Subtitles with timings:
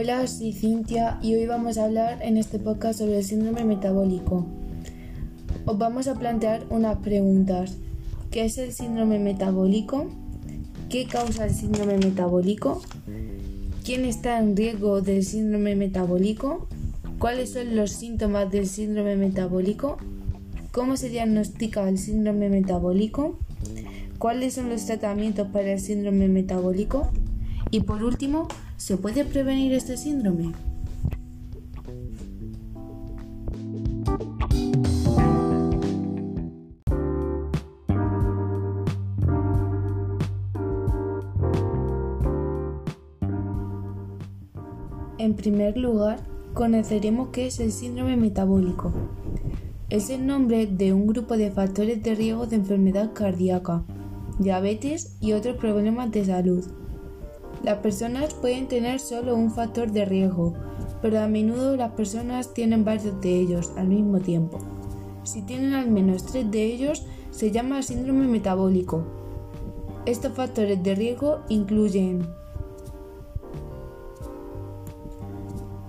[0.00, 4.46] Hola, soy Cintia y hoy vamos a hablar en este podcast sobre el síndrome metabólico.
[5.66, 7.78] Os vamos a plantear unas preguntas.
[8.30, 10.06] ¿Qué es el síndrome metabólico?
[10.88, 12.80] ¿Qué causa el síndrome metabólico?
[13.84, 16.68] ¿Quién está en riesgo del síndrome metabólico?
[17.18, 19.98] ¿Cuáles son los síntomas del síndrome metabólico?
[20.70, 23.36] ¿Cómo se diagnostica el síndrome metabólico?
[24.20, 27.10] ¿Cuáles son los tratamientos para el síndrome metabólico?
[27.72, 28.46] Y por último,
[28.78, 30.52] ¿se puede prevenir este síndrome?
[45.18, 46.20] En primer lugar,
[46.54, 48.92] conoceremos qué es el síndrome metabólico.
[49.90, 53.82] Es el nombre de un grupo de factores de riesgo de enfermedad cardíaca,
[54.38, 56.64] diabetes y otros problemas de salud
[57.62, 60.54] las personas pueden tener solo un factor de riesgo,
[61.02, 64.58] pero a menudo las personas tienen varios de ellos al mismo tiempo.
[65.24, 69.04] Si tienen al menos tres de ellos, se llama síndrome metabólico.
[70.06, 72.26] Estos factores de riesgo incluyen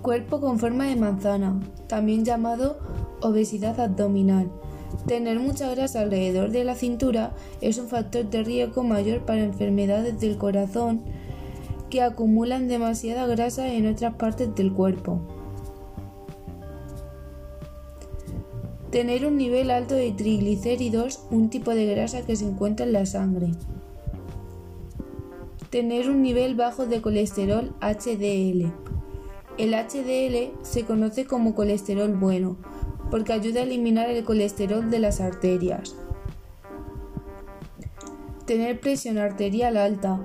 [0.00, 2.78] cuerpo con forma de manzana, también llamado
[3.20, 4.50] obesidad abdominal.
[5.06, 10.20] Tener mucha grasa alrededor de la cintura es un factor de riesgo mayor para enfermedades
[10.20, 11.02] del corazón,
[11.90, 15.20] que acumulan demasiada grasa en otras partes del cuerpo.
[18.90, 23.04] Tener un nivel alto de triglicéridos, un tipo de grasa que se encuentra en la
[23.04, 23.52] sangre.
[25.70, 28.72] Tener un nivel bajo de colesterol HDL.
[29.58, 32.56] El HDL se conoce como colesterol bueno
[33.10, 35.94] porque ayuda a eliminar el colesterol de las arterias.
[38.46, 40.20] Tener presión arterial alta,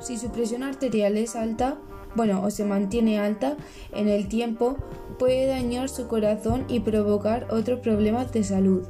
[0.00, 1.78] si su presión arterial es alta,
[2.14, 3.56] bueno, o se mantiene alta
[3.92, 4.76] en el tiempo,
[5.18, 8.86] puede dañar su corazón y provocar otros problemas de salud.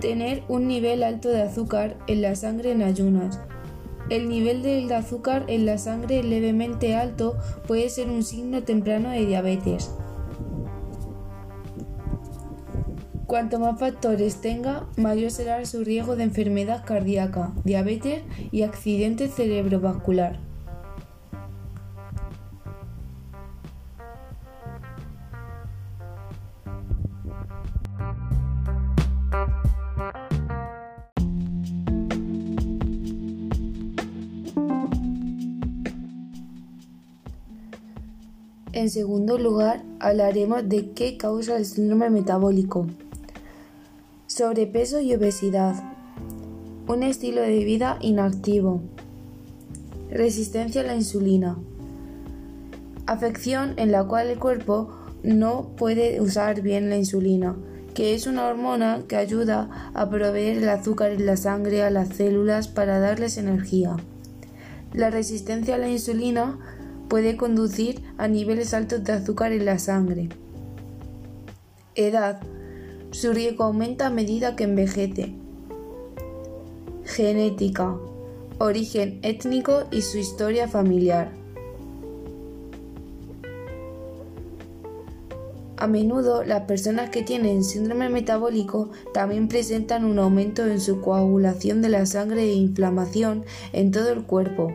[0.00, 3.40] Tener un nivel alto de azúcar en la sangre en ayunas.
[4.10, 9.26] El nivel de azúcar en la sangre levemente alto puede ser un signo temprano de
[9.26, 9.92] diabetes.
[13.32, 20.38] Cuanto más factores tenga, mayor será su riesgo de enfermedad cardíaca, diabetes y accidente cerebrovascular.
[38.74, 42.88] En segundo lugar, hablaremos de qué causa el síndrome metabólico.
[44.34, 45.74] Sobrepeso y obesidad.
[46.88, 48.80] Un estilo de vida inactivo.
[50.10, 51.58] Resistencia a la insulina.
[53.04, 54.90] Afección en la cual el cuerpo
[55.22, 57.56] no puede usar bien la insulina,
[57.92, 62.08] que es una hormona que ayuda a proveer el azúcar en la sangre a las
[62.08, 63.96] células para darles energía.
[64.94, 66.58] La resistencia a la insulina
[67.10, 70.30] puede conducir a niveles altos de azúcar en la sangre.
[71.94, 72.40] Edad
[73.12, 75.34] su riesgo aumenta a medida que envejece.
[77.04, 77.94] Genética,
[78.58, 81.30] origen étnico y su historia familiar.
[85.76, 91.82] A menudo las personas que tienen síndrome metabólico también presentan un aumento en su coagulación
[91.82, 94.72] de la sangre e inflamación en todo el cuerpo.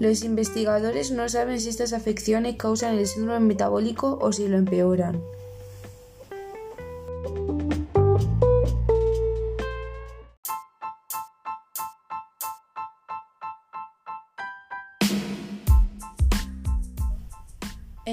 [0.00, 5.22] Los investigadores no saben si estas afecciones causan el síndrome metabólico o si lo empeoran.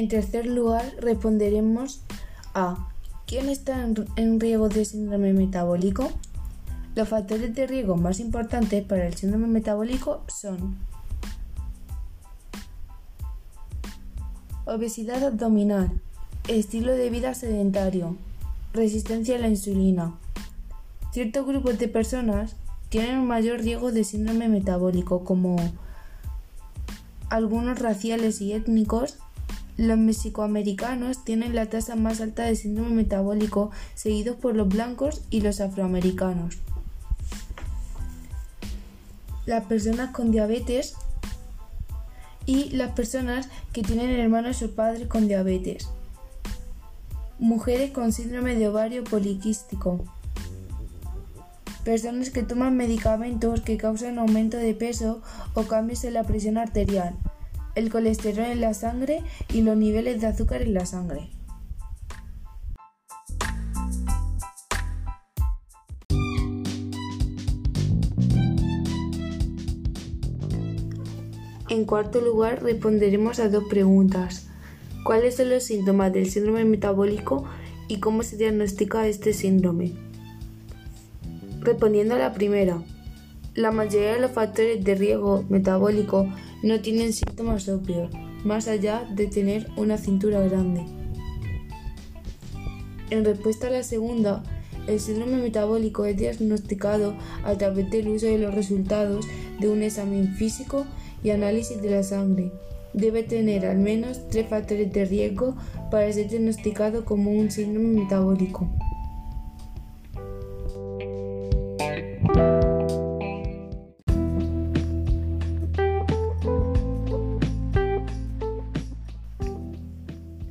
[0.06, 2.02] En tercer lugar, responderemos
[2.54, 2.90] a
[3.26, 6.12] ¿quién está en riesgo de síndrome metabólico?
[6.94, 10.78] Los factores de riesgo más importantes para el síndrome metabólico son
[14.66, 16.00] obesidad abdominal,
[16.48, 18.16] estilo de vida sedentario,
[18.74, 20.14] resistencia a la insulina.
[21.14, 22.56] Ciertos grupos de personas
[22.90, 25.56] tienen un mayor riesgo de síndrome metabólico como
[27.32, 29.18] algunos raciales y étnicos,
[29.78, 35.42] los mexicoamericanos tienen la tasa más alta de síndrome metabólico, seguidos por los blancos y
[35.42, 36.58] los afroamericanos.
[39.46, 40.96] Las personas con diabetes
[42.46, 45.90] y las personas que tienen hermanos o padres con diabetes.
[47.38, 50.06] Mujeres con síndrome de ovario poliquístico.
[51.84, 55.22] Personas que toman medicamentos que causan aumento de peso
[55.54, 57.16] o cambios en la presión arterial
[57.76, 59.22] el colesterol en la sangre
[59.54, 61.30] y los niveles de azúcar en la sangre.
[71.68, 74.48] En cuarto lugar, responderemos a dos preguntas.
[75.04, 77.46] ¿Cuáles son los síntomas del síndrome metabólico
[77.88, 79.92] y cómo se diagnostica este síndrome?
[81.62, 82.82] Respondiendo a la primera,
[83.56, 86.28] la mayoría de los factores de riesgo metabólico
[86.66, 88.10] no tienen síntomas obvios,
[88.44, 90.84] más allá de tener una cintura grande.
[93.12, 94.42] En respuesta a la segunda,
[94.88, 99.28] el síndrome metabólico es diagnosticado a través del uso de los resultados
[99.60, 100.88] de un examen físico
[101.24, 102.52] y análisis de la sangre.
[102.94, 105.56] Debe tener al menos tres factores de riesgo
[105.92, 108.68] para ser diagnosticado como un síndrome metabólico.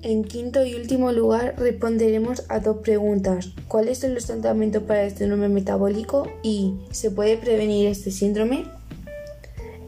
[0.04, 3.54] En quinto y último lugar, responderemos a dos preguntas.
[3.68, 8.66] ¿Cuáles son los tratamientos para el síndrome metabólico y ¿se puede prevenir este síndrome?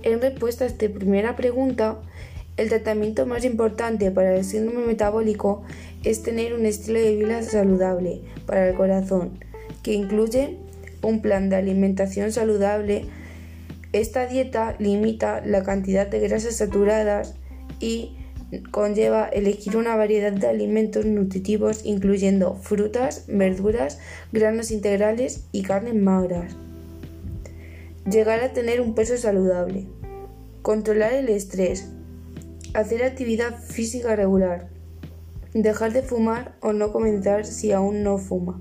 [0.03, 1.99] En respuesta a esta primera pregunta,
[2.57, 5.65] el tratamiento más importante para el síndrome metabólico
[6.03, 9.39] es tener un estilo de vida saludable para el corazón,
[9.83, 10.57] que incluye
[11.03, 13.05] un plan de alimentación saludable.
[13.93, 17.35] Esta dieta limita la cantidad de grasas saturadas
[17.81, 18.16] y
[18.71, 23.99] conlleva elegir una variedad de alimentos nutritivos incluyendo frutas, verduras,
[24.33, 26.57] granos integrales y carnes magras.
[28.09, 29.87] Llegar a tener un peso saludable.
[30.63, 31.89] Controlar el estrés.
[32.73, 34.69] Hacer actividad física regular.
[35.55, 38.61] Dejar de fumar o no comenzar si aún no fuma.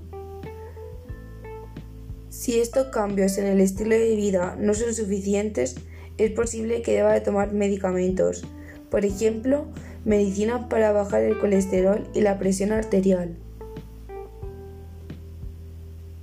[2.28, 5.76] Si estos cambios en el estilo de vida no son suficientes,
[6.18, 8.44] es posible que deba de tomar medicamentos,
[8.90, 9.66] por ejemplo,
[10.04, 13.36] medicina para bajar el colesterol y la presión arterial.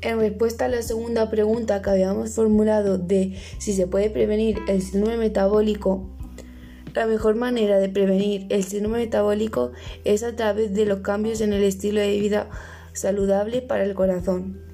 [0.02, 4.82] En respuesta a la segunda pregunta que habíamos formulado de si se puede prevenir el
[4.82, 6.10] síndrome metabólico,
[6.94, 9.72] la mejor manera de prevenir el síndrome metabólico
[10.04, 12.50] es a través de los cambios en el estilo de vida
[12.92, 14.73] saludable para el corazón.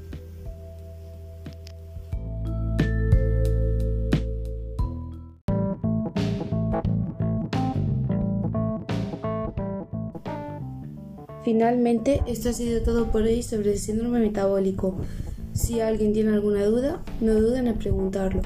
[11.44, 14.95] Finalmente, esto ha sido todo por hoy sobre el síndrome metabólico.
[15.53, 18.41] Si alguien tiene alguna duda, no duden en preguntarlo.